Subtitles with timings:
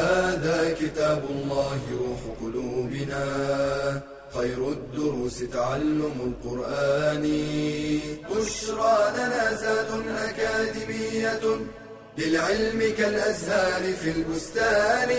[0.00, 3.24] هذا كتاب الله روح قلوبنا.
[4.34, 7.24] خير الدروس تعلم القرآن.
[8.30, 11.44] بشرى لنا زاد أكاديمية
[12.18, 15.10] للعلم كالأزهار في البستان.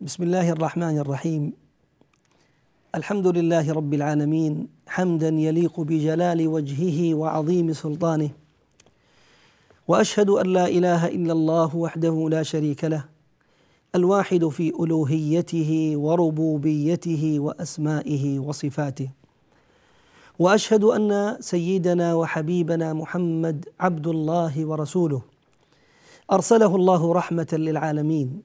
[0.00, 1.52] بسم الله الرحمن الرحيم.
[2.94, 4.68] الحمد لله رب العالمين.
[4.86, 8.43] حمدا يليق بجلال وجهه وعظيم سلطانه.
[9.88, 13.04] وأشهد أن لا إله إلا الله وحده لا شريك له
[13.94, 19.08] الواحد في ألوهيته وربوبيته وأسمائه وصفاته.
[20.38, 25.22] وأشهد أن سيدنا وحبيبنا محمد عبد الله ورسوله.
[26.32, 28.42] أرسله الله رحمة للعالمين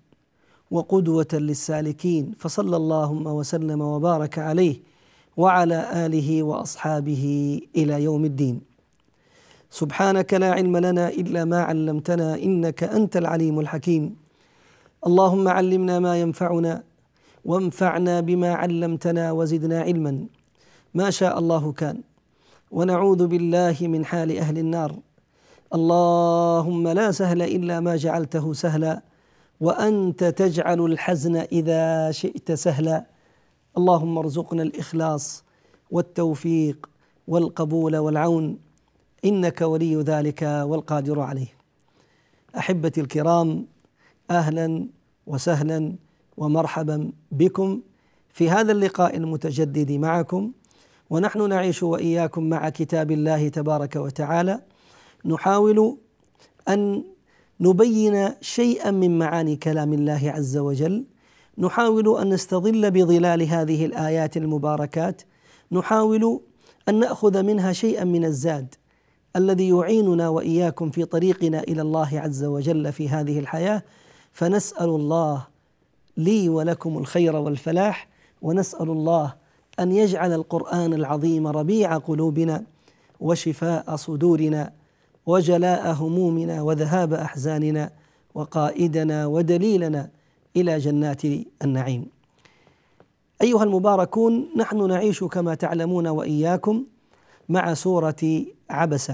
[0.71, 4.75] وقدوة للسالكين فصلى اللهم وسلم وبارك عليه
[5.38, 7.25] وعلى آله وأصحابه
[7.75, 8.69] إلى يوم الدين.
[9.70, 14.16] سبحانك لا علم لنا إلا ما علمتنا إنك أنت العليم الحكيم.
[15.08, 16.84] اللهم علمنا ما ينفعنا
[17.45, 20.26] وانفعنا بما علمتنا وزدنا علما.
[20.94, 22.02] ما شاء الله كان.
[22.72, 24.95] ونعوذ بالله من حال أهل النار.
[25.73, 29.02] اللهم لا سهل إلا ما جعلته سهلا.
[29.61, 33.06] وأنت تجعل الحزن إذا شئت سهلا.
[33.78, 35.44] اللهم ارزقنا الإخلاص
[35.92, 36.89] والتوفيق
[37.28, 38.69] والقبول والعون.
[39.25, 41.53] إنك ولي ذلك والقادر عليه.
[42.58, 43.66] أحبتي الكرام
[44.31, 44.88] أهلا
[45.28, 45.95] وسهلا
[46.38, 47.81] ومرحبا بكم
[48.34, 50.52] في هذا اللقاء المتجدد معكم.
[51.10, 54.61] ونحن نعيش وإياكم مع كتاب الله تبارك وتعالى.
[55.26, 55.98] نحاول
[56.70, 57.04] أن
[57.60, 61.05] نبين شيئا من معاني كلام الله عز وجل.
[61.58, 65.22] نحاول أن نستظل بظلال هذه الآيات المباركات.
[65.72, 66.42] نحاول
[66.89, 68.76] أن نأخذ منها شيئا من الزاد.
[69.36, 73.84] الذي يعيننا وإياكم في طريقنا إلى الله عز وجل في هذه الحياة
[74.34, 75.48] فنسأل الله
[76.17, 78.08] لي ولكم الخير والفلاح
[78.42, 79.34] ونسأل الله
[79.80, 82.64] أن يجعل القرآن العظيم ربيع قلوبنا
[83.20, 84.73] وشفاء صدورنا
[85.26, 87.92] وجلاء همومنا وذهاب أحزاننا
[88.36, 90.10] وقائدنا ودليلنا
[90.56, 91.22] إلى جنات
[91.64, 92.06] النعيم.
[93.42, 96.84] أيها المباركون نحن نعيش كما تعلمون وإياكم
[97.49, 99.11] مع سورة عبس.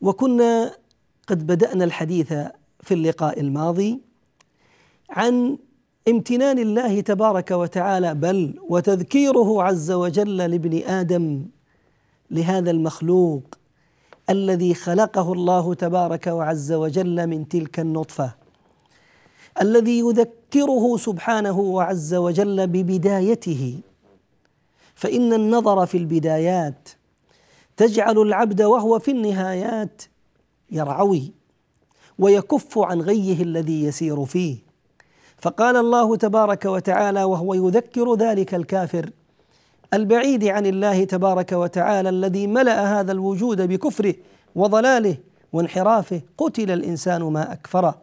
[0.00, 0.74] وكنا
[1.26, 2.32] قد بدأنا الحديث
[2.82, 4.00] في اللقاء الماضي
[5.10, 5.58] عن
[6.08, 11.46] امتنان الله تبارك وتعالى بل وتذكيره عز وجل لابن آدم
[12.30, 13.42] لهذا المخلوق
[14.30, 18.34] الذي خلقه الله تبارك وعز وجل من تلك النطفة
[19.62, 23.80] الذي يذكره سبحانه وعز وجل ببدايته
[24.98, 26.88] فإن النظر في البدايات
[27.76, 30.02] تجعل العبد وهو في النهايات
[30.70, 31.32] يرعوي
[32.18, 34.56] ويكف عن غيه الذي يسير فيه.
[35.38, 39.10] فقال الله تبارك وتعالى وهو يذكر ذلك الكافر
[39.94, 44.14] البعيد عن الله تبارك وتعالى الذي ملأ هذا الوجود بكفره
[44.54, 45.16] وضلاله
[45.52, 47.98] وانحرافه قتل الإنسان ما أكفره.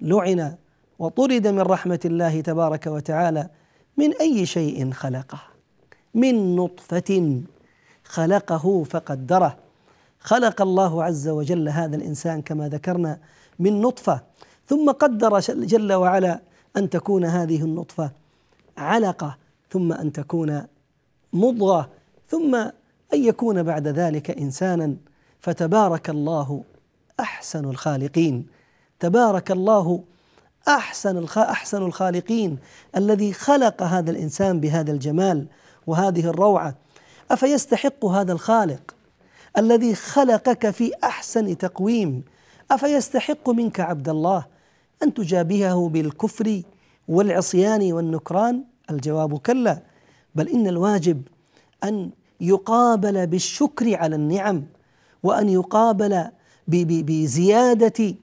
[0.00, 0.54] لعن
[0.98, 3.48] وطرد من رحمة الله تبارك وتعالى
[3.96, 5.55] من أي شيء خلقه.
[6.16, 7.42] من نطفة
[8.04, 9.56] خلقه فقدره.
[10.20, 13.18] خلق الله عز وجل هذا الإنسان كما ذكرنا
[13.58, 14.20] من نطفة
[14.68, 16.40] ثم قدر جل وعلا
[16.76, 18.10] أن تكون هذه النطفة
[18.78, 19.36] علقة
[19.70, 20.62] ثم أن تكون
[21.32, 21.88] مضغة
[22.28, 22.54] ثم
[23.14, 24.96] أن يكون بعد ذلك إنسانا.
[25.40, 26.62] فتبارك الله
[27.20, 28.46] أحسن الخالقين.
[29.00, 30.02] تبارك الله
[30.68, 32.58] أحسن أحسن الخالقين
[32.96, 35.46] الذي خلق هذا الإنسان بهذا الجمال.
[35.86, 36.74] وهذه الروعة
[37.30, 38.94] أفيستحق هذا الخالق
[39.58, 42.22] الذي خلقك في أحسن تقويم؟
[42.70, 44.46] أفيستحق منك عبد الله
[45.02, 46.62] أن تجابهه بالكفر
[47.08, 49.82] والعصيان والنكران؟ الجواب كلا
[50.34, 51.22] بل إن الواجب
[51.84, 52.10] أن
[52.40, 54.64] يقابل بالشكر على النعم
[55.22, 56.24] وأن يقابل
[56.68, 58.14] بزيادة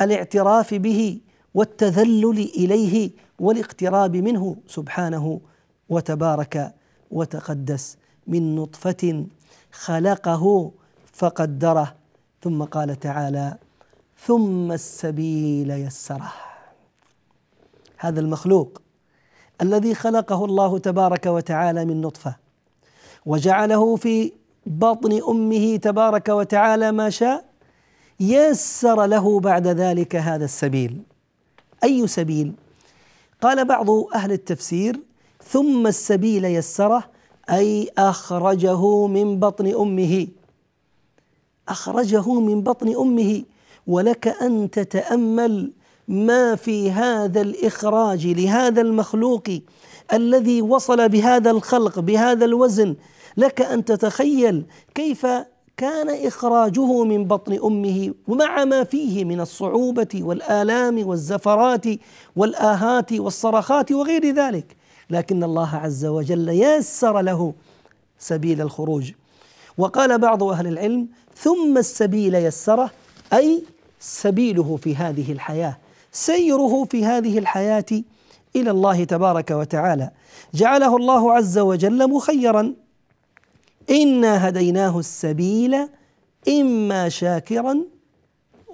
[0.00, 1.20] الاعتراف به
[1.54, 5.40] والتذلل إليه والاقتراب منه سبحانه
[5.88, 6.74] وتبارك
[7.12, 9.26] وتقدس من نطفة
[9.72, 10.70] خلقه
[11.12, 11.94] فقدره.
[12.42, 13.56] ثم قال تعالى
[14.18, 16.32] ثم السبيل يسره.
[17.96, 18.82] هذا المخلوق
[19.60, 22.36] الذي خلقه الله تبارك وتعالى من نطفة
[23.26, 24.32] وجعله في
[24.66, 27.44] بطن أمه تبارك وتعالى ما شاء
[28.20, 31.02] يسر له بعد ذلك هذا السبيل.
[31.84, 32.52] أي سبيل؟
[33.40, 35.00] قال بعض أهل التفسير
[35.50, 37.04] ثم السبيل يسره
[37.50, 40.26] أي أخرجه من بطن أمه.
[41.68, 43.42] أخرجه من بطن أمه.
[43.86, 45.72] ولك أن تتأمل
[46.08, 49.42] ما في هذا الإخراج لهذا المخلوق
[50.12, 52.96] الذي وصل بهذا الخلق بهذا الوزن.
[53.36, 55.26] لك أن تتخيل كيف
[55.76, 61.84] كان إخراجه من بطن أمه ومع ما فيه من الصعوبة والآلام والزفرات
[62.36, 64.81] والآهات والصرخات وغير ذلك.
[65.12, 67.52] لكن الله عز وجل يسر له
[68.18, 69.12] سبيل الخروج.
[69.78, 72.90] وقال بعض أهل العلم ثم السبيل يسره
[73.32, 73.62] أي
[74.00, 75.78] سبيله في هذه الحياة
[76.12, 77.84] سيره في هذه الحياة
[78.56, 80.10] إلى الله تبارك وتعالى.
[80.54, 82.74] جعله الله عز وجل مخيرا.
[83.90, 85.88] إنا هديناه السبيل
[86.48, 87.78] إما شاكرا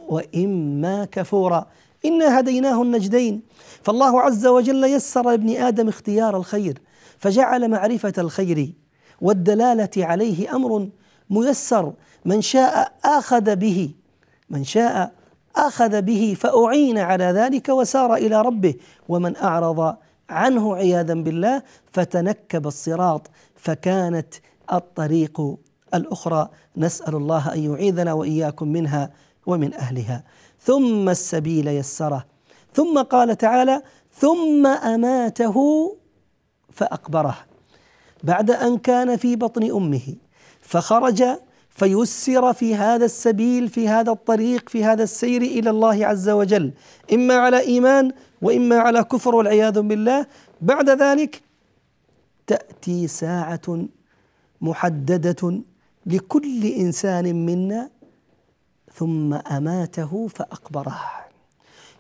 [0.09, 1.67] وإما كفورا.
[2.05, 3.43] إنا هديناه النجدين.
[3.89, 6.79] فالله عز وجل يسر لابن آدم اختيار الخير
[7.19, 8.73] فجعل معرفة الخير
[9.21, 10.89] والدلالة عليه أمر
[11.31, 11.93] ميسر.
[12.25, 13.91] من شاء آخذ به
[14.51, 15.13] من شاء
[15.57, 18.75] آخذ به فأعين على ذلك وسار إلى ربه.
[19.09, 19.97] ومن أعرض
[20.31, 21.63] عنه عياذا بالله
[21.93, 23.31] فتنكب الصراط.
[23.57, 24.35] فكانت
[24.73, 25.57] الطريق
[25.95, 26.49] الأخرى.
[26.77, 29.11] نسأل الله أن يعيذنا وإياكم منها
[29.47, 30.25] ومن أهلها.
[30.61, 32.38] ثم السبيل يسره.
[32.75, 33.83] ثم قال تعالى
[34.13, 35.57] ثم أماته
[36.73, 37.39] فأقبره.
[38.23, 40.17] بعد أن كان في بطن أمه
[40.61, 41.25] فخرج
[41.71, 46.73] فيسر في هذا السبيل في هذا الطريق في هذا السير إلى الله عز وجل
[47.13, 48.13] إما على إيمان
[48.43, 50.27] وإما على كفر والعياذ بالله.
[50.61, 51.43] بعد ذلك
[52.47, 53.87] تأتي ساعة
[54.61, 55.61] محددة
[56.07, 57.91] لكل إنسان منا
[58.95, 61.28] ثم أماته فأقبره.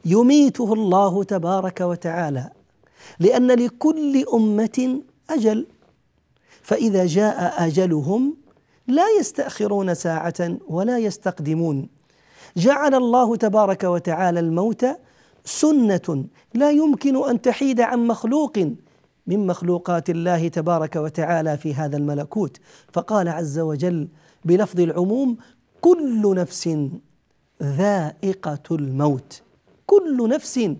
[0.04, 2.50] يميته الله تبارك وتعالى
[3.20, 5.00] لأن لكل أمة
[5.30, 5.66] أجل.
[6.62, 8.36] فإذا جاء أجلهم
[8.86, 11.88] لا يستأخرون ساعة ولا يستقدمون.
[12.56, 14.86] جعل الله تبارك وتعالى الموت
[15.44, 16.24] سنة
[16.54, 18.58] لا يمكن أن تحيد عن مخلوق
[19.26, 22.56] من مخلوقات الله تبارك وتعالى في هذا الملكوت.
[22.92, 24.08] فقال عز وجل
[24.44, 25.36] بلفظ العموم
[25.80, 26.78] كل نفس
[27.62, 29.42] ذائقة الموت.
[29.88, 30.70] كل نفس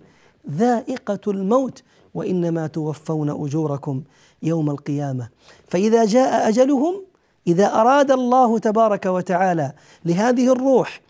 [0.51, 1.83] ذائقة الموت
[2.15, 4.03] وإنما توفون أجوركم
[4.43, 5.29] يوم القيامة.
[5.69, 7.03] فإذا جاء أجلهم
[7.47, 9.73] إذا أراد الله تبارك وتعالى
[10.05, 11.01] لهذه الروح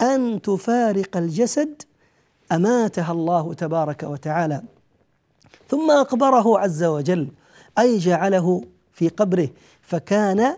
[0.00, 1.82] أن تفارق الجسد
[2.52, 4.62] أماتها الله تبارك وتعالى.
[5.68, 7.28] ثم أقبره عز وجل
[7.78, 9.48] أي جعله في قبره.
[9.82, 10.56] فكان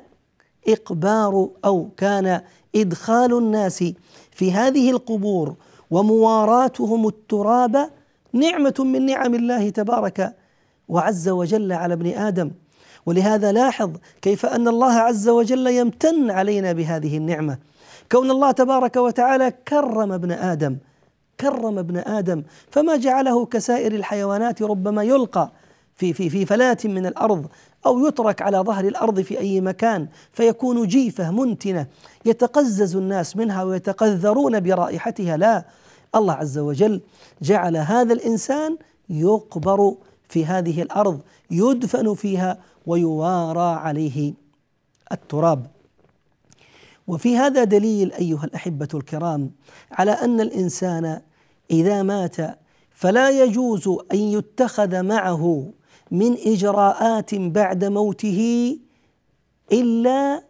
[0.68, 2.42] إقبار أو كان
[2.76, 3.84] إدخال الناس
[4.30, 5.54] في هذه القبور
[5.90, 7.90] ومواراتهم التراب
[8.32, 10.36] نعمة من نعم الله تبارك
[10.88, 12.50] وعز وجل على ابن آدم.
[13.06, 13.90] ولهذا لاحظ
[14.22, 17.58] كيف أن الله عز وجل يمتن علينا بهذه النعمة.
[18.12, 20.76] كون الله تبارك وتعالى كرم ابن آدم
[21.40, 25.50] كرم ابن آدم فما جعله كسائر الحيوانات ربما يلقى
[25.94, 27.46] في في في فلاة من الأرض
[27.86, 31.86] أو يترك على ظهر الأرض في أي مكان فيكون جيفة منتنة.
[32.24, 35.36] يتقزز الناس منها ويتقذرون برائحتها.
[35.36, 35.64] لا
[36.14, 37.00] الله عز وجل
[37.42, 38.76] جعل هذا الإنسان
[39.08, 39.94] يقبر
[40.28, 44.34] في هذه الأرض يدفن فيها ويوارى عليه
[45.12, 45.66] التراب.
[47.06, 49.50] وفي هذا دليل أيها الأحبة الكرام
[49.92, 51.20] على أن الإنسان
[51.70, 52.36] إذا مات
[52.90, 55.72] فلا يجوز أن يتخذ معه
[56.10, 58.78] من إجراءات بعد موته
[59.72, 60.42] إلا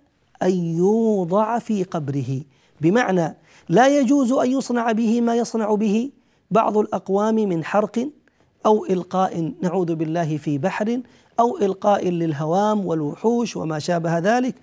[0.43, 2.41] أن يوضع في قبره.
[2.81, 3.37] بمعنى
[3.71, 6.11] لا يجوز أن يصنع به ما يصنع به
[6.51, 8.09] بعض الأقوام من حرق
[8.67, 11.01] أو إلقاء نعوذ بالله في بحر
[11.41, 14.55] أو إلقاء للهوام والوحوش وما شابه ذلك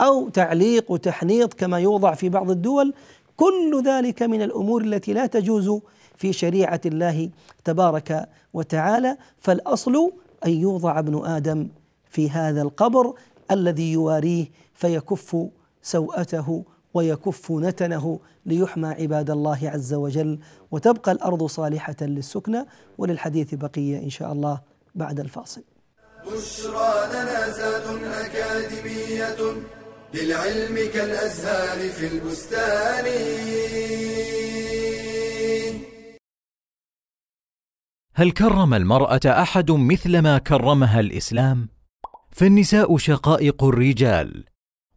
[0.00, 2.94] أو تعليق وتحنيط كما يوضع في بعض الدول.
[3.36, 5.80] كل ذلك من الأمور التي لا تجوز
[6.16, 7.30] في شريعة الله
[7.64, 9.16] تبارك وتعالى.
[9.40, 10.12] فالأصل
[10.46, 11.68] أن يوضع ابن آدم
[12.10, 13.14] في هذا القبر
[13.50, 15.36] الذي يواريه فيكف
[15.82, 16.64] سوءته
[16.96, 20.38] ويكف نتنه ليحمى عباد الله عز وجل
[20.70, 22.66] وتبقى الأرض صالحة للسكنى
[22.98, 24.60] وللحديث بقية إن شاء الله
[24.94, 25.64] بعد الفاصل.
[26.26, 27.86] بشرى لنا زاد
[28.24, 29.36] أكاديمية
[30.14, 33.06] للعلم كالأزهار في البستان.
[38.14, 41.68] هل كرم المرأة أحد مثلما كرمها الإسلام؟
[42.30, 44.44] فالنساء شقائق الرجال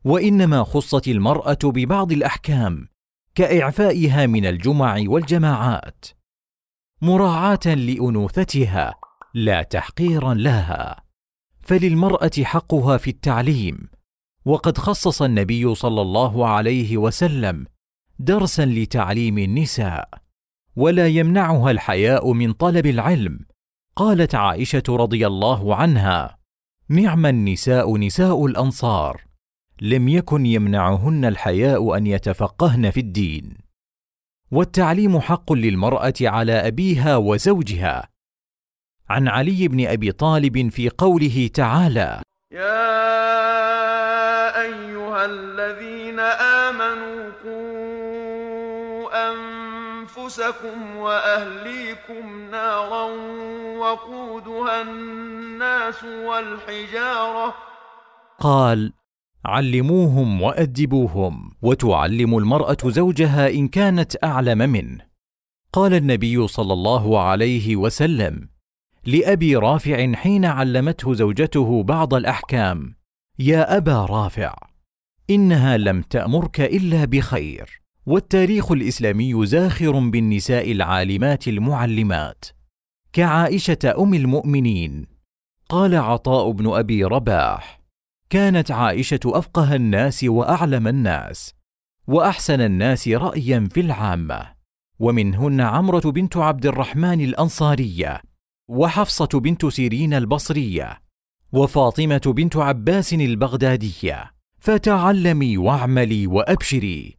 [0.04, 2.88] وإنما خصت المرأة ببعض الأحكام
[3.36, 6.06] كإعفائها من الجمع والجماعات
[7.02, 8.96] مراعاة لأنوثتها
[9.34, 11.04] لا تحقيرا لها.
[11.62, 13.90] فللمرأة حقها في التعليم
[14.46, 17.66] وقد خصص النبي صلى الله عليه وسلم
[18.20, 20.10] درسا لتعليم النساء
[20.76, 23.40] ولا يمنعها الحياء من طلب العلم.
[23.96, 26.38] قالت عائشة رضي الله عنها
[26.90, 29.29] نعم النساء نساء الأنصار
[29.82, 33.58] لم يكن يمنعهن الحياء أن يتفقهن في الدين.
[34.52, 38.10] والتعليم حق للمرأة على أبيها وزوجها.
[39.10, 42.22] عن علي بن أبي طالب في قوله تعالى
[42.52, 42.92] يا
[44.62, 53.04] أيها الذين آمنوا قوا أنفسكم وأهليكم نارا
[53.78, 57.56] وقودها الناس والحجارة.
[58.40, 58.94] قال
[59.46, 65.10] علموهم وأدبوهم وتعلم المرأة زوجها إن كانت أعلم منه.
[65.74, 68.50] قال النبي صلى الله عليه وسلم
[69.06, 72.96] لأبي رافع حين علمته زوجته بعض الأحكام
[73.40, 74.56] يا أبا رافع
[75.30, 77.82] إنها لم تأمرك إلا بخير.
[78.06, 82.46] والتاريخ الإسلامي زاخر بالنساء العالمات المعلمات.
[83.14, 85.06] كعائشة أم المؤمنين.
[85.70, 87.79] قال عطاء بن أبي رباح
[88.30, 91.54] كانت عائشة أفقه الناس وأعلم الناس
[92.08, 94.54] وأحسن الناس رايا في العامة.
[95.00, 98.22] ومنهن عمرة بنت عبد الرحمن الأنصارية
[98.70, 101.02] وحفصة بنت سيرين البصرية
[101.52, 104.32] وفاطمة بنت عباس البغدادية.
[104.60, 107.19] فتعلمي واعملي وأبشري.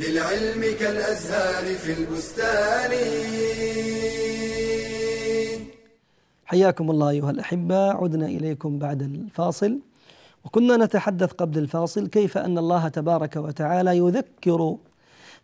[0.00, 2.90] للعلم كالأزهار في البستان.
[6.44, 9.78] حياكم الله أيها الأحبة عدنا إليكم بعد الفاصل.
[10.44, 14.76] وكنا نتحدث قبل الفاصل كيف أن الله تبارك وتعالى يذكر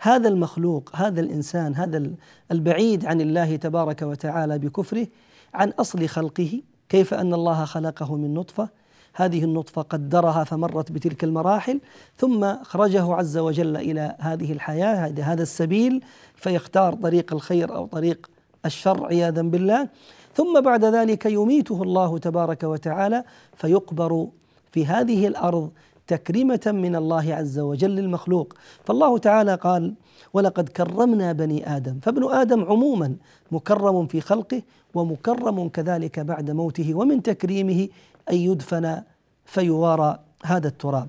[0.00, 2.11] هذا المخلوق هذا الإنسان هذا
[2.52, 5.07] البعيد عن الله تبارك وتعالى بكفره
[5.54, 6.61] عن أصل خلقه.
[6.88, 8.69] كيف أن الله خلقه من نطفة
[9.14, 11.81] هذه النطفة قدرها فمرت بتلك المراحل
[12.17, 16.02] ثم أخرجه عز وجل إلى هذه الحياة هذا السبيل
[16.35, 18.31] فيختار طريق الخير أو طريق
[18.67, 19.88] الشر عياذا بالله.
[20.35, 23.25] ثم بعد ذلك يميته الله تبارك وتعالى
[23.57, 24.26] فيقبر
[24.73, 25.71] في هذه الأرض
[26.07, 28.55] تكريمة من الله عز وجل للمخلوق.
[28.85, 29.95] فالله تعالى قال
[30.33, 31.99] ولقد كرمنا بني آدم.
[32.02, 33.17] فابن آدم عموما
[33.52, 34.62] مكرم في خلقه
[34.95, 37.88] ومكرم كذلك بعد موته ومن تكريمه
[38.31, 39.03] أن يدفن
[39.45, 41.09] فيوارى هذا التراب.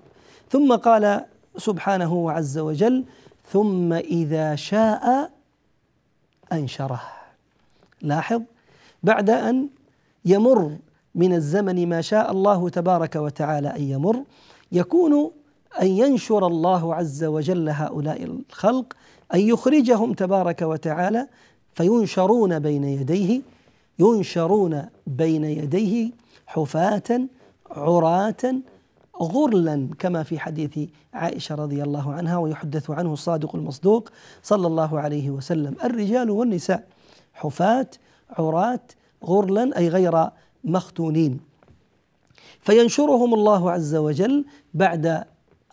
[0.49, 1.25] ثم قال
[1.57, 3.03] سبحانه عز وجل
[3.51, 5.31] ثم إذا شاء
[6.51, 7.01] أنشره.
[8.01, 8.41] لاحظ
[9.03, 9.67] بعد أن
[10.25, 10.77] يمر
[11.15, 14.23] من الزمن ما شاء الله تبارك وتعالى أن يمر
[14.71, 15.31] يكون
[15.81, 18.93] أن ينشر الله عز وجل هؤلاء الخلق
[19.33, 21.27] أن يخرجهم تبارك وتعالى
[21.73, 23.41] فينشرون بين يديه
[23.99, 26.11] ينشرون بين يديه
[26.51, 27.27] حفاة
[27.71, 28.55] عراة
[29.21, 30.79] غرلا كما في حديث
[31.13, 34.09] عائشة رضي الله عنها ويحدث عنه الصادق المصدوق
[34.43, 35.75] صلى الله عليه وسلم.
[35.83, 36.87] الرجال والنساء
[37.33, 37.87] حفاة
[38.29, 38.79] عراة
[39.23, 40.29] غرلا أي غير
[40.63, 41.39] مختونين.
[42.61, 45.23] فينشرهم الله عز وجل بعد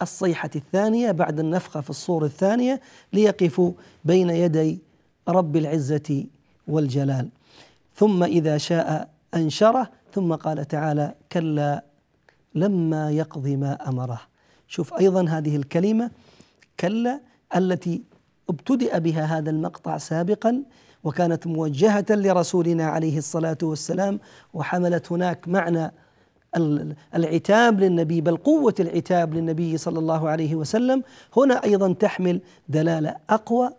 [0.03, 2.81] الصيحة الثانية بعد النفخة في الصور الثانية
[3.13, 3.73] ليقفوا
[4.05, 4.79] بين يدي
[5.29, 6.25] رب العزة
[6.69, 7.29] والجلال.
[7.95, 11.85] ثم إذا شاء أنشره ثم قال تعالى كلا
[12.55, 14.21] لما يقضي ما أمره.
[14.69, 16.11] شوف أيضا هذه الكلمة
[16.81, 17.21] كلا
[17.57, 18.03] التي
[18.49, 20.63] ابتدأ بها هذا المقطع سابقا
[21.05, 24.21] وكانت موجهة لرسولنا عليه الصلاة والسلام
[24.55, 25.93] وحملت هناك معنى
[27.15, 31.03] العتاب للنبي بل قوة العتاب للنبي صلى الله عليه وسلم.
[31.37, 33.71] هنا أيضا تحمل دلالة أقوى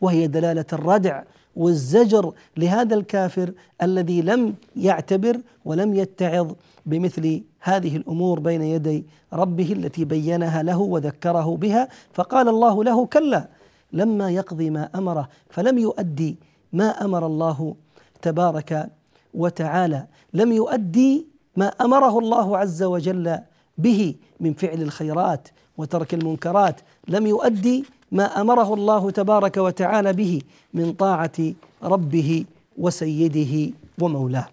[0.00, 1.22] وهي دلالة الردع
[1.56, 6.52] والزجر لهذا الكافر الذي لم يعتبر ولم يتعظ
[6.86, 11.88] بمثل هذه الأمور بين يدي ربه التي بينها له وذكره بها.
[12.12, 13.48] فقال الله له كلا
[13.92, 16.36] لما يقضي ما أمره فلم يؤدي
[16.72, 17.74] ما أمر الله
[18.22, 18.90] تبارك
[19.34, 23.38] وتعالى لم يؤدي ما أمره الله عز وجل
[23.78, 27.84] به من فعل الخيرات وترك المنكرات لم يؤدي
[28.14, 30.42] ما أمره الله تبارك وتعالى به
[30.74, 31.52] من طاعة
[31.82, 32.44] ربه
[32.78, 34.46] وسيده ومولاه.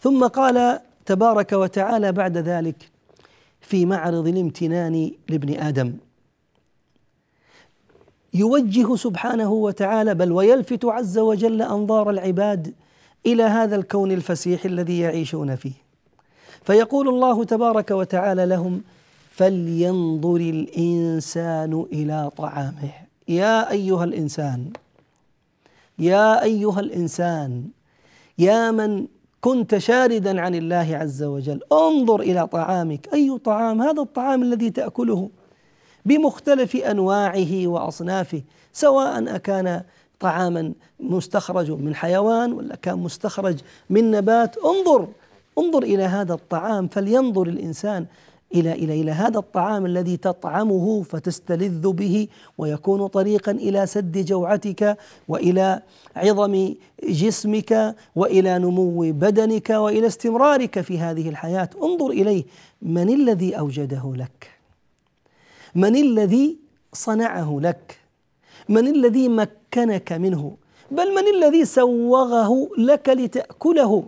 [0.00, 2.90] ثم قال تبارك وتعالى بعد ذلك
[3.60, 5.92] في معرض الامتنان لابن آدم.
[8.34, 12.74] يوجه سبحانه وتعالى بل ويلفت عز وجل أنظار العباد
[13.26, 15.72] إلى هذا الكون الفسيح الذي يعيشون فيه.
[16.62, 18.82] فيقول الله تبارك وتعالى لهم
[19.36, 22.92] فلينظر الإنسان إلى طعامه.
[23.28, 24.70] يا أيها الإنسان
[25.98, 27.64] يا أيها الإنسان
[28.38, 29.06] يا من
[29.40, 33.08] كنت شاردا عن الله عز وجل انظر إلى طعامك.
[33.14, 35.30] أي طعام؟ هذا الطعام الذي تأكله
[36.04, 39.82] بمختلف أنواعه وأصنافه سواء أكان
[40.20, 43.58] طعاما مستخرج من حيوان ولا كان مستخرج
[43.90, 44.56] من نبات.
[44.56, 45.08] انظر
[45.58, 46.88] انظر إلى هذا الطعام.
[46.88, 48.06] فلينظر الإنسان
[48.54, 54.96] إلى إلى إلى هذا الطعام الذي تطعمه فتستلذ به ويكون طريقا إلى سد جوعتك
[55.28, 55.82] وإلى
[56.16, 61.70] عظم جسمك وإلى نمو بدنك وإلى استمرارك في هذه الحياة.
[61.82, 62.44] انظر إليه
[62.82, 64.50] من الذي أوجده لك؟
[65.74, 66.56] من الذي
[66.92, 67.98] صنعه لك؟
[68.68, 70.56] من الذي مكنك منه؟
[70.90, 74.04] بل من الذي سوغه لك لتأكله؟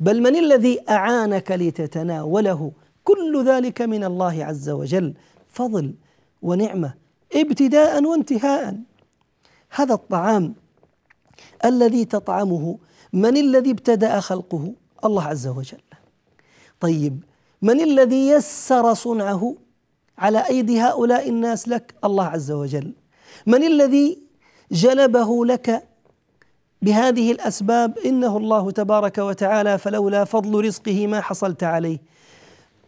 [0.00, 2.72] بل من الذي أعانك لتتناوله؟
[3.08, 5.14] كل ذلك من الله عز وجل.
[5.48, 5.94] فضل
[6.42, 6.94] ونعمة
[7.34, 8.76] ابتداء وانتهاء.
[9.70, 10.54] هذا الطعام
[11.64, 12.78] الذي تطعمه
[13.12, 14.72] من الذي ابتدأ خلقه؟
[15.04, 15.80] الله عز وجل.
[16.80, 17.24] طيب
[17.62, 19.54] من الذي يسر صنعه؟
[20.18, 22.92] على أيدي هؤلاء الناس لك؟ الله عز وجل.
[23.46, 24.18] من الذي
[24.72, 25.88] جلبه لك؟
[26.82, 31.98] بهذه الأسباب إنه الله تبارك وتعالى فلولا فضل رزقه ما حصلت عليه.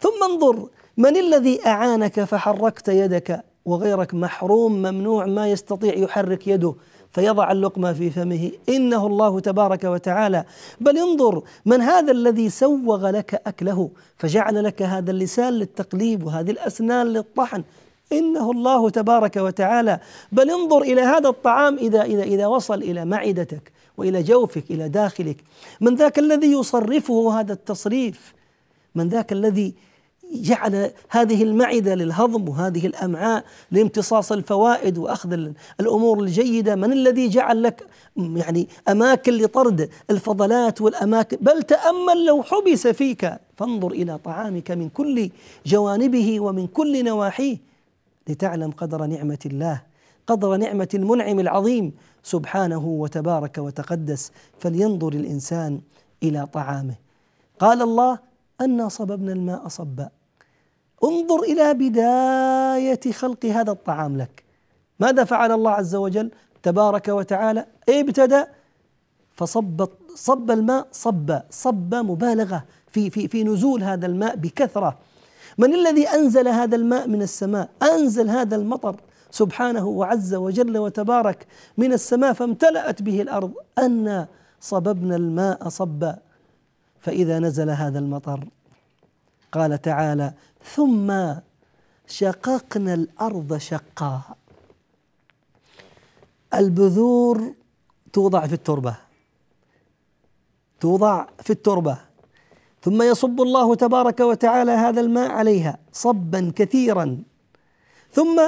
[0.01, 6.75] ثم انظر من الذي أعانك فحركت يدك؟ وغيرك محروم ممنوع ما يستطيع يحرك يده
[7.13, 8.51] فيضع اللقمة في فمه.
[8.69, 10.45] إنه الله تبارك وتعالى.
[10.81, 17.07] بل انظر من هذا الذي سوغ لك أكله؟ فجعل لك هذا اللسان للتقليب وهذه الأسنان
[17.07, 17.63] للطحن.
[18.13, 20.01] إنه الله تبارك وتعالى.
[20.33, 25.37] بل انظر إلى هذا الطعام إذا إذا إذا وصل إلى معدتك وإلى جوفك إلى داخلك.
[25.81, 28.35] من ذاك الذي يصرفه هذا التصريف؟
[28.95, 29.75] من ذاك الذي
[30.33, 35.33] جعل هذه المعدة للهضم وهذه الأمعاء لامتصاص الفوائد وأخذ
[35.81, 36.77] الأمور الجيدة.
[36.77, 43.33] من الذي جعل لك يعني أماكن لطرد الفضلات والأماكن؟ بل تأمل لو حبس فيك.
[43.57, 45.31] فانظر إلى طعامك من كل
[45.67, 47.59] جوانبه ومن كل نواحيه
[48.29, 49.83] لتعلم قدر نعمة الله
[50.27, 51.93] قدر نعمة المنعم العظيم.
[52.23, 55.81] سبحانه وتبارك وتقدس فلينظر الإنسان
[56.23, 56.95] إلى طعامه.
[57.59, 58.19] قال الله
[58.61, 60.20] أنا صببنا الماء صبا.
[61.05, 64.45] انظر إلى بداية خلق هذا الطعام لك.
[65.01, 66.31] ماذا فعل الله عز وجل؟
[66.63, 68.49] تبارك وتعالى ابتدأ
[69.35, 74.99] فصب صب الماء صب صب مبالغة في في في نزول هذا الماء بكثرة.
[75.59, 78.97] من الذي أنزل هذا الماء من السماء؟ أنزل هذا المطر
[79.31, 81.47] سبحانه وعز وجل وتبارك
[81.79, 83.53] من السماء فامتلأت به الأرض.
[83.79, 84.29] أنا
[84.61, 86.19] صببنا الماء صبا.
[87.01, 88.49] فإذا نزل هذا المطر
[89.53, 90.33] قال تعالى
[90.65, 91.13] ثم
[92.07, 94.21] شققنا الأرض شقا.
[96.55, 97.55] البذور
[98.13, 98.97] توضع في التربة.
[100.81, 101.99] توضع في التربة.
[102.83, 107.23] ثم يصب الله تبارك وتعالى هذا الماء عليها صبا كثيرا.
[108.13, 108.43] ثم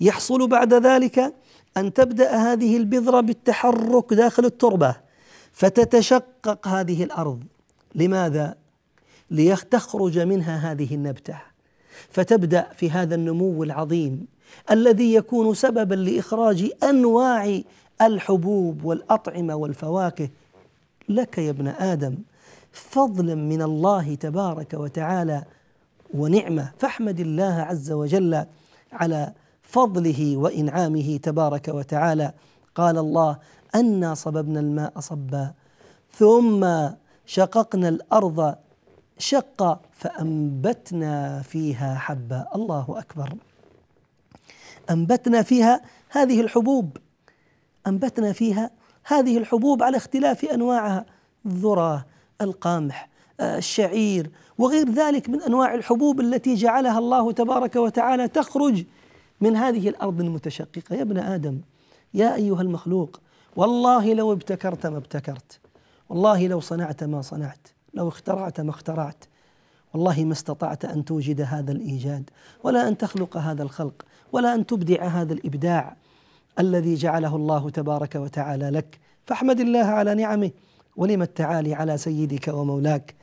[0.00, 1.34] يحصل بعد ذلك
[1.76, 4.96] أن تبدأ هذه البذرة بالتحرك داخل التربة.
[5.52, 7.44] فتتشقق هذه الأرض.
[7.94, 8.54] لماذا؟
[9.30, 11.55] لتخرج منها هذه النبتة.
[12.10, 14.26] فتبدأ في هذا النمو العظيم
[14.70, 17.60] الذي يكون سببا لإخراج أنواع
[18.02, 20.28] الحبوب والأطعمة والفواكه.
[21.08, 22.16] لك يا ابن آدم
[22.72, 25.44] فضلا من الله تبارك وتعالى
[26.14, 28.44] ونعمة فاحمد الله عز وجل
[28.92, 29.32] على
[29.62, 32.32] فضله وإنعامه تبارك وتعالى.
[32.74, 33.38] قال الله
[33.74, 35.52] أنا صببنا الماء صبا
[36.12, 36.66] ثم
[37.26, 38.54] شققنا الأرض
[39.18, 43.34] شق فأنبتنا فيها حبا الله أكبر.
[44.90, 46.96] أنبتنا فيها هذه الحبوب.
[47.86, 48.70] أنبتنا فيها
[49.04, 51.06] هذه الحبوب على اختلاف أنواعها.
[51.46, 52.06] الذرة
[52.40, 53.08] القمح
[53.40, 58.84] الشعير وغير ذلك من أنواع الحبوب التي جعلها الله تبارك وتعالى تخرج
[59.40, 60.96] من هذه الأرض المتشققة.
[60.96, 61.60] يا ابن آدم
[62.14, 63.20] يا أيها المخلوق
[63.56, 65.60] والله لو ابتكرت ما ابتكرت
[66.08, 67.75] والله لو صنعت ما صنعت.
[67.96, 69.24] لو اخترعت ما اخترعت.
[69.94, 72.30] والله ما استطعت أن توجد هذا الإيجاد
[72.64, 75.96] ولا أن تخلق هذا الخلق ولا أن تبدع هذا الإبداع
[76.58, 78.98] الذي جعله الله تبارك وتعالى لك.
[79.26, 80.50] فاحمد الله على نعمه.
[80.96, 83.14] ولم التعالي على سيدك ومولاك؟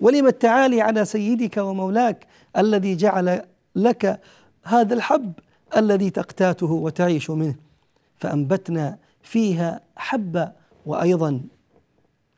[0.00, 3.42] ولم التعالي على سيدك ومولاك الذي جعل
[3.76, 4.20] لك
[4.62, 5.32] هذا الحب
[5.76, 7.54] الذي تقتاته وتعيش منه؟
[8.16, 10.52] فأنبتنا فيها حبا
[10.86, 11.40] وأيضا.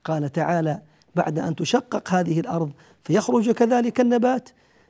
[0.05, 0.83] قال تعالى
[1.15, 2.71] بعد أن تشقق هذه الأرض
[3.05, 4.49] فيخرج كذلك النبات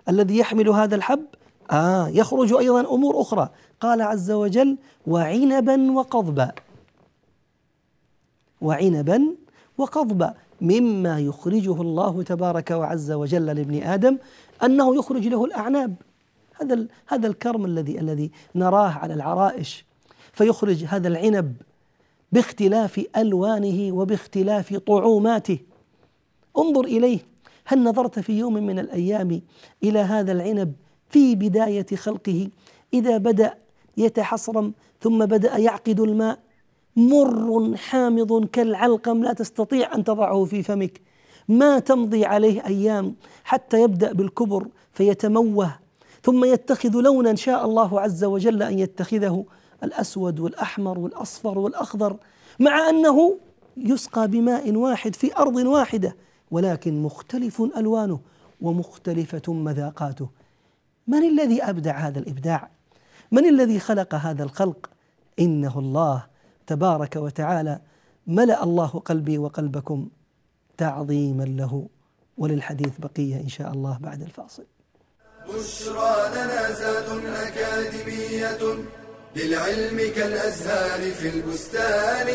[0.09, 1.25] الذي يحمل هذا الحب.
[1.71, 3.49] آه يخرج أيضا أمور أخرى.
[3.81, 6.53] قال عز وجل وعنبا وقضبا.
[8.61, 9.27] وعنبا
[9.79, 10.35] وقضبا.
[10.61, 14.19] مما يخرجه الله تبارك وعز وجل لابن آدم
[14.65, 15.95] أنه يخرج له الأعناب.
[16.61, 19.85] هذا هذا الكرم الذي الذي نراه على العرائش.
[20.33, 21.57] فيخرج هذا العنب
[22.33, 25.59] باختلاف ألوانه وباختلاف طعوماته.
[26.59, 27.19] انظر إليه.
[27.65, 29.43] هل نظرت في يوم من الأيام
[29.83, 30.73] إلى هذا العنب
[31.09, 32.49] في بداية خلقه؟
[32.95, 33.55] إذا بدأ
[33.97, 36.39] يتحصرم ثم بدأ يعقد الماء
[36.97, 41.01] مر حامض كالعلقم لا تستطيع أن تضعه في فمك؟
[41.49, 45.79] ما تمضي عليه أيام حتى يبدأ بالكبر فيتموه
[46.23, 49.45] ثم يتخذ لونا شاء الله عز وجل أن يتخذه
[49.83, 52.17] الأسود والأحمر والأصفر والأخضر
[52.61, 53.39] مع أنه
[53.77, 56.17] يسقى بماء واحد في أرض واحدة.
[56.53, 58.21] ولكن مختلف ألوانه
[58.61, 60.29] ومختلفة مذاقاته.
[61.07, 62.69] من الذي أبدع هذا الإبداع؟
[63.33, 64.91] من الذي خلق هذا الخلق؟
[65.39, 66.27] إنه الله
[66.67, 67.81] تبارك وتعالى
[68.27, 70.09] ملأ الله قلبي وقلبكم
[70.77, 71.89] تعظيما له.
[72.39, 74.65] وللحديث بقية إن شاء الله بعد الفاصل.
[75.49, 78.85] بشرى لنا زاد أكاديمية
[79.37, 82.29] للعلم كالأزهار في البستان.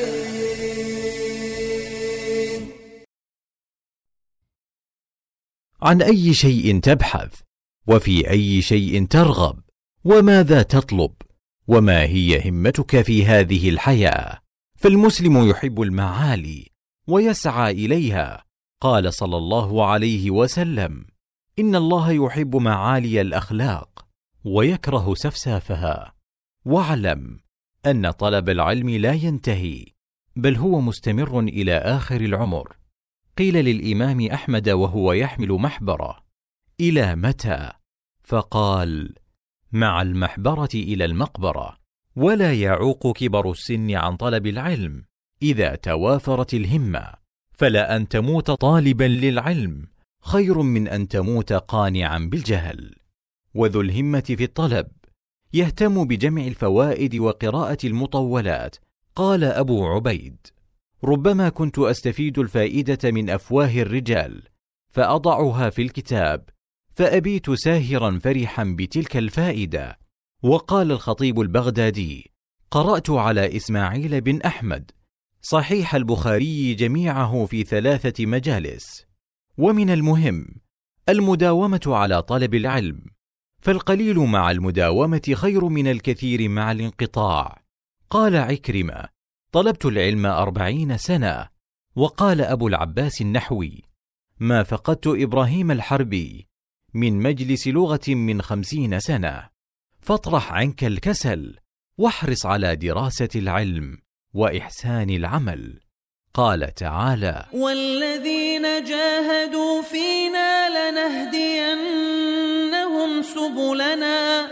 [5.82, 7.40] عن أي شيء تبحث
[7.88, 9.60] وفي أي شيء ترغب
[10.04, 11.12] وماذا تطلب
[11.68, 14.40] وما هي همتك في هذه الحياة.
[14.76, 16.68] فالمسلم يحب المعالي
[17.08, 18.44] ويسعى إليها.
[18.82, 21.06] قال صلى الله عليه وسلم
[21.60, 24.08] إن الله يحب معالي الأخلاق
[24.46, 26.14] ويكره سفسافها.
[26.66, 27.40] واعلم
[27.86, 29.86] أن طلب العلم لا ينتهي
[30.36, 32.76] بل هو مستمر إلى آخر العمر.
[33.38, 36.18] قيل للإمام أحمد وهو يحمل محبره
[36.80, 37.72] إلى متى؟
[38.24, 39.16] فقال
[39.72, 41.78] مع المحبرة إلى المقبرة
[42.16, 45.04] ولا يعوق كبر السن عن طلب العلم
[45.42, 47.14] إذا توافرت الهمة
[47.52, 49.88] فلا أن تموت طالبا للعلم
[50.22, 52.96] خير من أن تموت قانعا بالجهل.
[53.54, 54.88] وذو الهمة في الطلب
[55.54, 58.76] يهتم بجمع الفوائد وقراءة المطولات
[59.16, 60.57] قال أبو عبيد.
[61.04, 64.44] ربما كنت أستفيد الفائدة من أفواه الرجال
[64.90, 66.50] فأضعها في الكتاب
[66.90, 70.00] فأبيت ساهرا فرحا بتلك الفائدة.
[70.44, 72.32] وقال الخطيب البغدادي
[72.72, 74.92] قرأت على إسماعيل بن أحمد
[75.42, 79.06] صحيح البخاري جميعه في ثلاثة مجالس.
[79.58, 80.48] ومن المهم
[81.10, 83.02] المداومة على طلب العلم
[83.62, 87.62] فالقليل مع المداومة خير من الكثير مع الانقطاع.
[88.10, 89.17] قال عكرمة
[89.52, 91.48] طلبت العلم أربعين سنة
[91.96, 93.84] وقال أبو العباس النحوي
[94.40, 96.48] ما فقدت إبراهيم الحربي
[96.94, 99.50] من مجلس لغة من خمسين سنة
[100.02, 101.56] فاطرح عنك الكسل
[101.98, 103.98] واحرص على دراسة العلم
[104.34, 105.80] وإحسان العمل.
[106.34, 112.12] قال تعالى والذين جاهدوا فينا لنهدينهم
[113.22, 114.48] سبلنا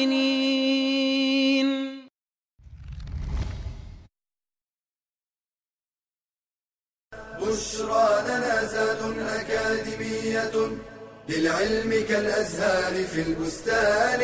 [8.28, 10.56] لنا زاد أكاديمية
[11.30, 14.22] للعلم كالأزهار في البستان.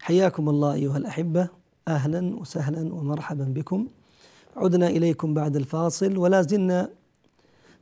[0.00, 1.48] حياكم الله أيها الأحبة.
[1.88, 3.88] أهلا وسهلا ومرحبا بكم.
[4.56, 6.90] عدنا إليكم بعد الفاصل ولا زلنا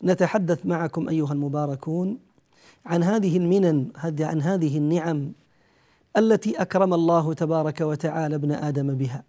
[0.05, 2.26] نتحدث معكم أيها المباركون
[2.85, 5.33] عن هذه المنن عن هذه النعم
[6.17, 9.25] التي أكرم الله تبارك وتعالى ابن آدم بها.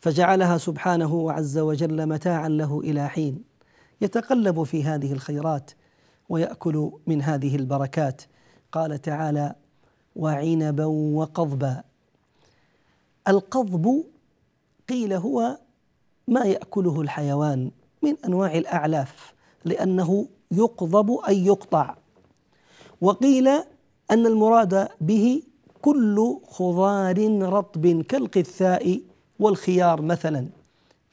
[0.00, 3.44] فجعلها سبحانه عز وجل متاعا له إلى حين
[4.00, 5.70] يتقلب في هذه الخيرات
[6.28, 8.22] ويأكل من هذه البركات.
[8.72, 9.54] قال تعالى
[10.16, 11.82] وعنبا وقضبا.
[13.28, 14.04] القضب
[14.88, 15.58] قيل هو
[16.28, 17.70] ما يأكله الحيوان
[18.02, 21.96] من أنواع الأعلاف لأنه يقضب أي يقطع.
[23.02, 23.48] وقيل
[24.10, 25.42] أن المراد به
[25.82, 29.00] كل خضار رطب كالقثاء
[29.38, 30.46] والخيار مثلا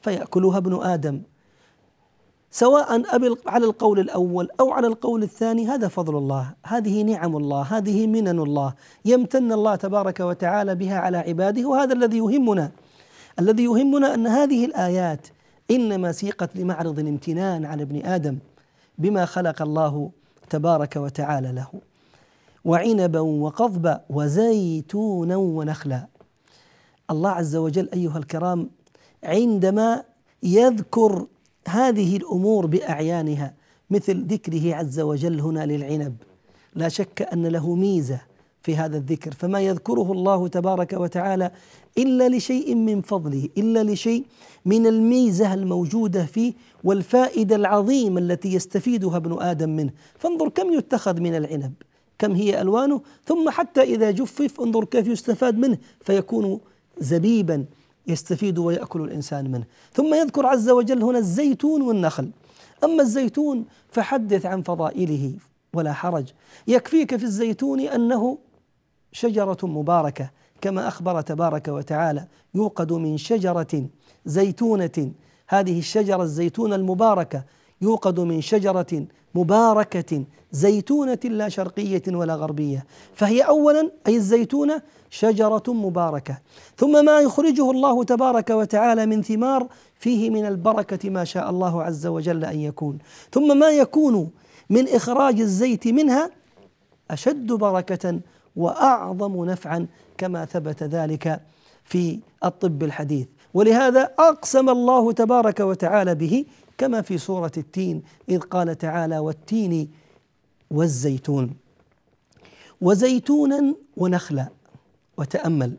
[0.00, 1.22] فيأكلها ابن آدم.
[2.50, 3.02] سواء
[3.46, 8.38] على القول الأول أو على القول الثاني هذا فضل الله هذه نعم الله هذه منن
[8.38, 8.74] الله.
[9.04, 12.70] يمتن الله تبارك وتعالى بها على عباده وهذا الذي يهمنا.
[13.38, 15.26] الذي يهمنا أن هذه الآيات
[15.70, 18.38] إنما سيقت لمعرض الامتنان على ابن آدم
[18.98, 20.10] بما خلق الله
[20.50, 21.68] تبارك وتعالى له
[22.64, 26.06] وعنبا وقضبا وزيتونا ونخلا.
[27.10, 28.70] الله عز وجل أيها الكرام
[29.24, 30.04] عندما
[30.42, 31.26] يذكر
[31.68, 33.54] هذه الأمور بأعيانها
[33.90, 36.16] مثل ذكره عز وجل هنا للعنب
[36.74, 38.20] لا شك أن له ميزة
[38.62, 39.32] في هذا الذكر.
[39.32, 41.50] فما يذكره الله تبارك وتعالى
[41.98, 44.24] إلا لشيء من فضله إلا لشيء
[44.64, 46.52] من الميزة الموجودة فيه
[46.84, 49.90] والفائدة العظيمة التي يستفيدها ابن آدم منه.
[50.18, 51.72] فانظر كم يتخذ من العنب
[52.18, 56.60] كم هي ألوانه ثم حتى إذا جفف انظر كيف يستفاد منه فيكون
[56.98, 57.64] زبيبا
[58.06, 59.64] يستفيد ويأكل الإنسان منه.
[59.92, 62.30] ثم يذكر عز وجل هنا الزيتون والنخل.
[62.84, 65.32] أما الزيتون فحدث عن فضائله
[65.74, 66.24] ولا حرج.
[66.68, 68.38] يكفيك في الزيتون أنه
[69.12, 73.86] شجرة مباركة كما أخبر تبارك وتعالى يوقد من شجرة
[74.24, 75.12] زيتونة.
[75.48, 77.44] هذه الشجرة الزيتونة المباركة
[77.82, 82.84] يوقد من شجرة مباركة زيتونة لا شرقية ولا غربية.
[83.14, 86.38] فهي أولا أي الزيتونة شجرة مباركة.
[86.76, 92.06] ثم ما يخرجه الله تبارك وتعالى من ثمار فيه من البركة ما شاء الله عز
[92.06, 92.98] وجل أن يكون.
[93.32, 94.30] ثم ما يكون
[94.70, 96.30] من إخراج الزيت منها
[97.10, 98.20] أشد بركة
[98.56, 99.86] وأعظم نفعا
[100.18, 101.40] كما ثبت ذلك
[101.84, 103.26] في الطب الحديث.
[103.54, 106.44] ولهذا أقسم الله تبارك وتعالى به
[106.78, 109.90] كما في سورة التين إذ قال تعالى والتين
[110.70, 111.50] والزيتون.
[112.80, 114.46] وزيتونا ونخلا
[115.16, 115.72] وتأمل.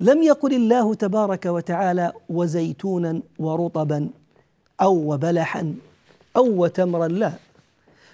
[0.00, 4.08] لم يقل الله تبارك وتعالى وزيتونا ورطبا
[4.80, 5.74] أو وبلحا
[6.36, 7.32] أو وتمرا لا.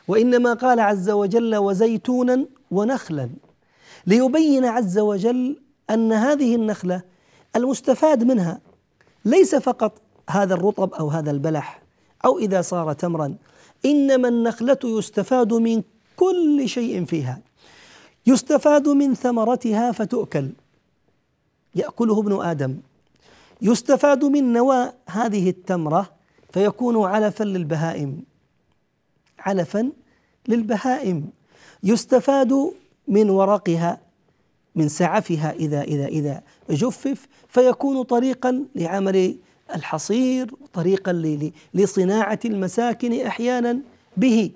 [0.08, 3.30] وإنما قال عز وجل وزيتونا ونخلا.
[4.06, 7.02] ليبين عز وجل أن هذه النخلة
[7.56, 8.60] المستفاد منها
[9.24, 11.82] ليس فقط هذا الرطب أو هذا البلح
[12.24, 13.36] أو إذا صار تمرا
[13.84, 15.82] إنما النخلة يستفاد من
[16.16, 17.40] كل شيء فيها.
[18.26, 20.50] يستفاد من ثمرتها فتؤكل.
[21.74, 22.80] يأكله ابن آدم.
[23.62, 26.10] يستفاد من نوى هذه التمرة
[26.52, 28.22] فيكون علفا للبهائم.
[29.38, 29.92] علفا
[30.48, 31.30] للبهائم.
[31.82, 32.72] يستفاد
[33.08, 34.00] من ورقها
[34.74, 39.36] من سعفها إذا إذا إذا جفف فيكون طريقا لعمل
[39.74, 41.12] الحصير طريقا
[41.74, 43.78] لصناعة المساكن أحيانا
[44.16, 44.50] به.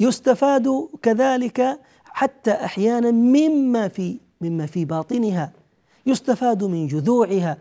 [0.00, 5.52] يستفاد كذلك حتى أحيانا مما في مما في باطنها.
[6.06, 7.58] يستفاد من جذوعها.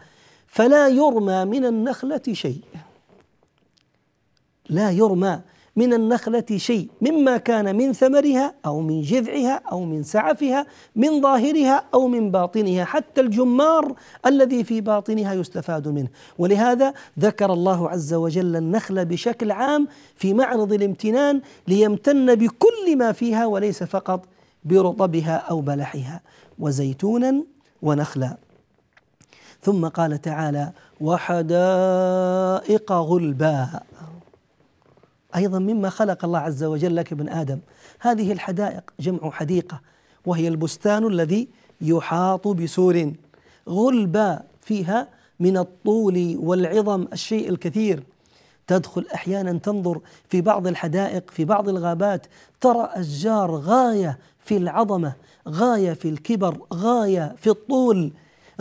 [0.47, 2.61] فلا يرمى من النخلة شيء.
[4.69, 5.41] لا يرمى
[5.75, 11.83] من النخلة شيء مما كان من ثمرها أو من جذعها أو من سعفها من ظاهرها
[11.93, 16.07] أو من باطنها حتى الجمار الذي في باطنها يستفاد منه.
[16.37, 23.45] ولهذا ذكر الله عز وجل النخل بشكل عام في معرض الامتنان ليمتن بكل ما فيها
[23.45, 24.25] وليس فقط
[24.65, 26.21] برطبها أو بلحها
[26.59, 27.43] وزيتونا
[27.81, 28.37] ونخلا.
[29.61, 33.79] ثم قال تعالى وحدائق غلبا
[35.35, 37.59] أيضا مما خلق الله عز وجل لك ابن آدم.
[37.99, 39.81] هذه الحدائق جمع حديقة
[40.25, 41.47] وهي البستان الذي
[41.81, 43.13] يحاط بسور.
[43.69, 45.07] غلبا فيها
[45.39, 48.03] من الطول والعظم الشيء الكثير.
[48.67, 52.27] تدخل أحيانا تنظر في بعض الحدائق في بعض الغابات
[52.61, 55.13] ترى أشجار غاية في العظمة
[55.49, 58.11] غاية في الكبر غاية في الطول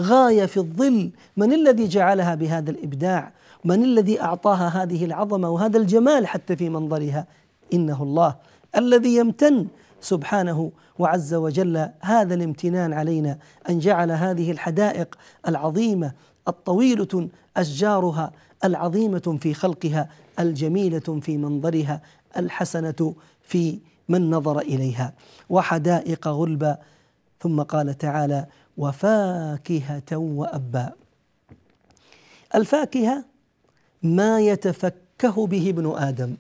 [0.00, 1.10] غاية في الظل.
[1.36, 3.32] من الذي جعلها بهذا الإبداع؟
[3.64, 7.26] من الذي أعطاها هذه العظمة وهذا الجمال حتى في منظرها؟
[7.72, 8.36] إنه الله
[8.76, 9.66] الذي يمتن
[10.00, 15.14] سبحانه وعز وجل هذا الامتنان علينا أن جعل هذه الحدائق
[15.48, 16.12] العظيمة
[16.48, 18.32] الطويلة أشجارها
[18.64, 22.00] العظيمة في خلقها الجميلة في منظرها
[22.36, 25.12] الحسنة في من نظر إليها
[25.50, 26.78] وحدائق غلبا
[27.40, 28.46] ثم قال تعالى
[28.76, 30.92] وفاكهة وابا
[32.54, 33.24] الفاكهة
[34.04, 36.34] ما يتفكه به ابن آدم.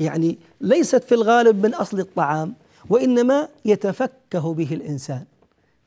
[0.00, 2.54] يعني ليست في الغالب من أصل الطعام
[2.88, 5.24] وإنما يتفكه به الإنسان.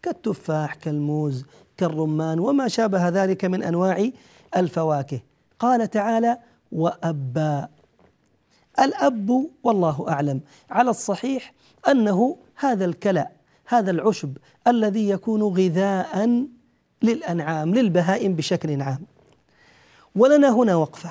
[0.02, 1.46] كالتفاح كالموز
[1.78, 4.10] كالرمان وما شابه ذلك من أنواع
[4.56, 5.20] الفواكه.
[5.60, 6.38] قال تعالى
[6.72, 7.68] وأبا.
[8.80, 10.42] الأب والله أعلم.
[10.70, 11.54] على الصحيح
[11.88, 13.30] أنه هذا الكلا
[13.66, 16.46] هذا العشب الذي يكون غذاء
[17.04, 19.13] للأنعام للبهائم بشكل عام.
[20.16, 21.10] ولنا هنا وقفة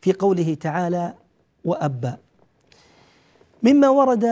[0.00, 1.14] في قوله تعالى
[1.64, 2.12] وأبى
[3.62, 4.24] مما ورد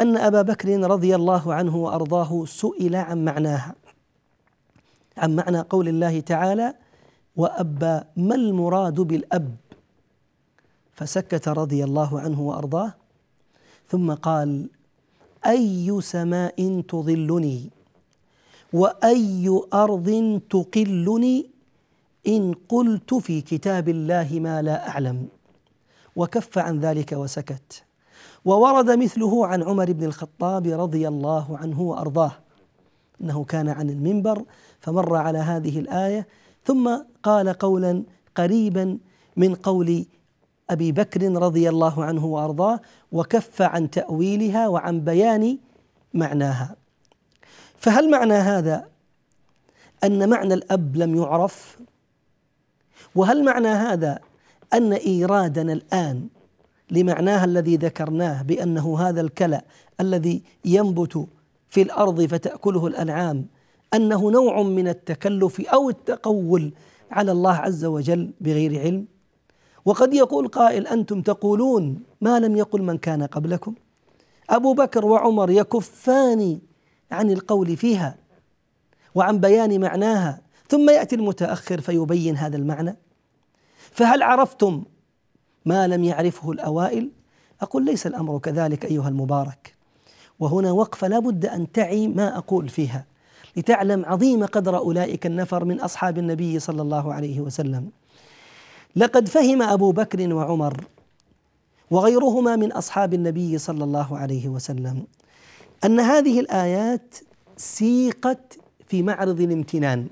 [0.00, 3.74] أن أبا بكر رضي الله عنه وأرضاه سئل عن معناها
[5.16, 6.74] عن معنى قول الله تعالى
[7.36, 9.56] وأبى ما المراد بالأب؟
[10.92, 12.94] فسكت رضي الله عنه وأرضاه
[13.88, 14.68] ثم قال
[15.46, 17.70] أي سماء تظلني
[18.72, 21.51] وأي أرض تقلني
[22.26, 25.28] إن قلت في كتاب الله ما لا أعلم.
[26.16, 27.84] وكف عن ذلك وسكت.
[28.44, 32.32] وورد مثله عن عمر بن الخطاب رضي الله عنه وأرضاه.
[33.20, 34.44] إنه كان عن المنبر
[34.80, 36.26] فمر على هذه الآية.
[36.64, 38.02] ثم قال قولا
[38.36, 38.98] قريبا
[39.36, 40.06] من قول
[40.70, 42.80] أبي بكر رضي الله عنه وأرضاه
[43.12, 45.58] وكف عن تأويلها وعن بيان
[46.14, 46.76] معناها.
[47.76, 48.88] فهل معنى هذا
[50.04, 51.81] أن معنى الأب لم يعرف؟
[53.14, 54.18] وهل معنى هذا
[54.72, 56.28] أن إيرادنا الآن
[56.90, 59.60] لمعناها الذي ذكرناه بأنه هذا الكلى
[60.00, 61.26] الذي ينبت
[61.68, 63.46] في الأرض فتأكله الأنعام
[63.94, 66.72] أنه نوع من التكلف أو التقول
[67.10, 69.06] على الله عز وجل بغير علم؟
[69.84, 73.74] وقد يقول قائل أنتم تقولون ما لم يقل من كان قبلكم؟
[74.50, 76.58] أبو بكر وعمر يكفان
[77.10, 78.16] عن القول فيها
[79.14, 80.40] وعن بيان معناها
[80.72, 82.96] ثم يأتي المتأخر فيبين هذا المعنى.
[83.90, 84.82] فهل عرفتم
[85.66, 87.10] ما لم يعرفه الأوائل؟
[87.60, 89.74] أقول ليس الأمر كذلك أيها المبارك.
[90.40, 93.04] وهنا وقفه لا بد أن تعي ما أقول فيها
[93.56, 97.90] لتعلم عظيم قدر أولئك النفر من أصحاب النبي صلى الله عليه وسلم.
[98.96, 100.84] لقد فهم أبو بكر وعمر
[101.90, 105.04] وغيرهما من أصحاب النبي صلى الله عليه وسلم
[105.84, 107.14] أن هذه الآيات
[107.56, 108.58] سيقت
[108.88, 110.06] في معرض الامتنان.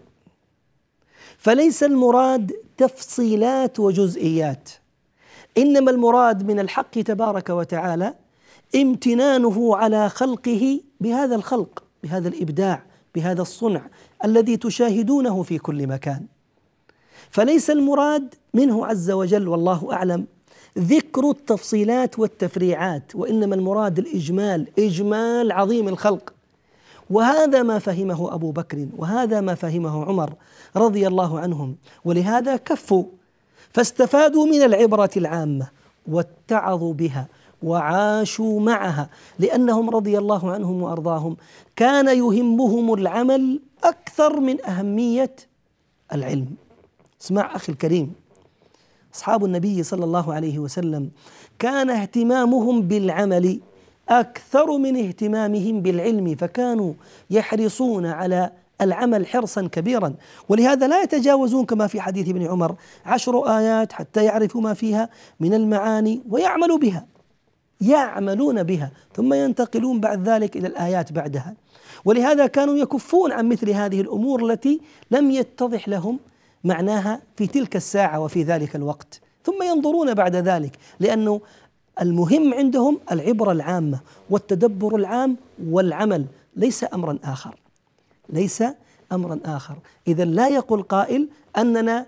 [1.40, 4.70] فليس المراد تفصيلات وجزئيات
[5.58, 8.14] إنما المراد من الحق تبارك وتعالى
[8.76, 12.82] امتنانه على خلقه بهذا الخلق بهذا الإبداع
[13.14, 13.86] بهذا الصنع
[14.24, 16.26] الذي تشاهدونه في كل مكان.
[17.30, 20.26] فليس المراد منه عز وجل والله أعلم
[20.78, 26.32] ذكر التفصيلات والتفريعات وإنما المراد الإجمال إجمال عظيم الخلق.
[27.10, 30.32] وهذا ما فهمه أبو بكر وهذا ما فهمه عمر
[30.76, 33.04] رضي الله عنهم ولهذا كفوا
[33.72, 35.68] فاستفادوا من العبرة العامة
[36.08, 37.26] واتعظوا بها
[37.62, 41.36] وعاشوا معها لأنهم رضي الله عنهم وأرضاهم
[41.76, 45.36] كان يهمهم العمل أكثر من أهمية
[46.12, 46.54] العلم.
[47.22, 48.12] اسمع أخي الكريم
[49.14, 51.10] أصحاب النبي صلى الله عليه وسلم
[51.58, 53.60] كان اهتمامهم بالعمل
[54.10, 56.92] أكثر من اهتمامهم بالعلم فكانوا
[57.30, 60.14] يحرصون على العمل حرصا كبيرا.
[60.48, 62.74] ولهذا لا يتجاوزون كما في حديث ابن عمر
[63.06, 65.08] عشر آيات حتى يعرفوا ما فيها
[65.40, 67.06] من المعاني ويعملوا بها
[67.80, 71.54] يعملون بها ثم ينتقلون بعد ذلك إلى الآيات بعدها.
[72.04, 76.18] ولهذا كانوا يكفون عن مثل هذه الأمور التي لم يتضح لهم
[76.64, 79.20] معناها في تلك الساعة وفي ذلك الوقت.
[79.44, 81.40] ثم ينظرون بعد ذلك لأنه
[82.00, 84.00] المهم عندهم العبرة العامة
[84.30, 86.26] والتدبر العام والعمل
[86.56, 87.54] ليس أمرا آخر.
[88.28, 88.64] ليس
[89.12, 89.76] امرا آخر.
[90.08, 92.06] اذا لا يقول قائل أننا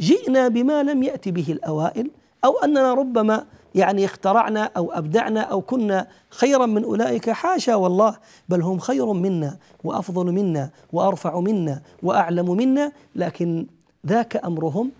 [0.00, 2.10] جئنا بما لم ياتي به الأوائل
[2.44, 3.44] أو أننا ربما
[3.74, 7.30] يعني اخترعنا أو أبدعنا أو كنا خيرا من أولئك.
[7.30, 8.16] حاشا والله
[8.48, 13.66] بل هم خير منا وأفضل منا وأرفع منا وأعلم منا لكن
[14.06, 14.90] ذاك أمرهم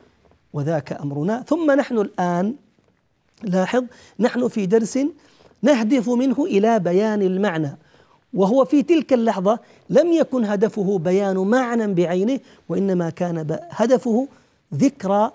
[0.53, 1.43] وذاك أمرنا.
[1.43, 2.55] ثم نحن الآن
[3.43, 3.85] لاحظ
[4.21, 4.99] نحن في درس
[5.63, 7.77] نهدف منه إلى بيان المعنى
[8.35, 9.59] وهو في تلك اللحظة
[9.91, 14.29] لم يكن هدفه بيان معنى بعينه وإنما كان هدفه
[14.75, 15.33] ذكرى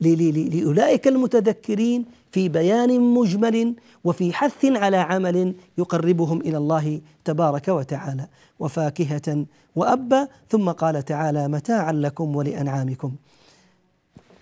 [0.00, 3.74] لأولئك المتذكرين في بيان مجمل
[4.04, 8.26] وفي حث على عمل يقربهم إلى الله تبارك وتعالى.
[8.58, 13.12] وفاكهة وأبا ثم قال تعالى متاعا لكم ولأنعامكم.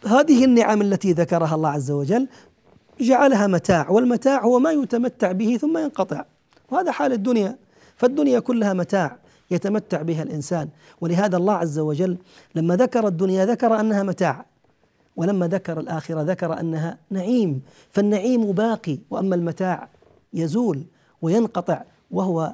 [0.06, 2.28] هذه النعم التي ذكرها الله عز وجل
[3.02, 6.24] جعلها متاع والمتاع هو ما يتمتع به ثم ينقطع.
[6.70, 7.56] وهذا حال الدنيا.
[7.96, 9.16] فالدنيا كلها متاع
[9.50, 10.68] يتمتع بها الإنسان.
[11.00, 12.16] ولهذا الله عز وجل
[12.54, 14.44] لما ذكر الدنيا ذكر أنها متاع.
[15.16, 17.62] ولما ذكر الآخرة ذكر أنها نعيم.
[17.90, 19.88] فالنعيم باقي وأما المتاع
[20.34, 20.82] يزول
[21.22, 22.52] وينقطع وهو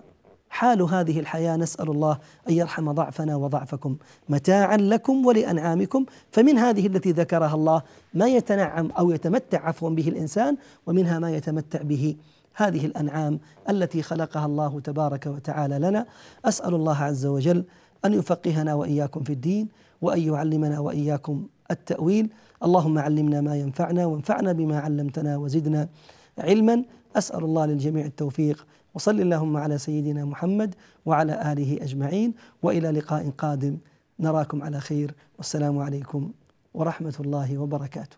[0.59, 3.97] حال هذه الحياة نسأل الله أن يرحم ضعفنا وضعفكم.
[4.29, 6.05] متاعا لكم ولأنعامكم.
[6.31, 7.83] فمن هذه التي ذكرها الله
[8.15, 10.57] ما يتنعم أو يتمتع عفوا به الإنسان
[10.87, 12.17] ومنها ما يتمتع به
[12.55, 13.39] هذه الأنعام
[13.71, 16.07] التي خلقها الله تبارك وتعالى لنا.
[16.45, 17.65] أسأل الله عز وجل
[18.05, 19.69] أن يفقهنا وإياكم في الدين
[20.03, 22.31] وأن يعلمنا وإياكم التأويل.
[22.65, 25.89] اللهم علمنا ما ينفعنا وانفعنا بما علمتنا وزدنا
[26.39, 26.85] علما.
[27.17, 28.67] أسأل الله للجميع التوفيق.
[28.99, 30.75] وصل اللهم على سيدنا محمد
[31.07, 33.77] وعلى آله أجمعين وإلى لقاء قادم.
[34.21, 35.15] نراكم على خير.
[35.39, 36.33] والسلام عليكم
[36.75, 38.17] ورحمة الله وبركاته.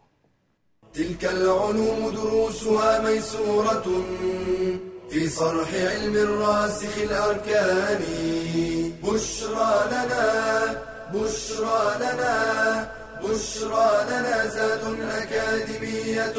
[0.95, 3.87] تلك العلوم دروسها ميسورة
[5.11, 8.03] في صرح علم الراسخ الأركان.
[9.05, 10.27] بشرى لنا
[11.15, 12.35] بشرى لنا
[13.25, 14.85] بشرى لنا زاد
[15.21, 16.39] أكاديمية.